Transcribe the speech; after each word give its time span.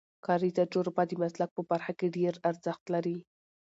کاري 0.25 0.49
تجربه 0.59 1.03
د 1.07 1.11
مسلک 1.21 1.49
په 1.57 1.61
برخه 1.69 1.93
کې 1.99 2.13
ډېر 2.17 2.33
ارزښت 2.49 2.83
لري. 2.93 3.17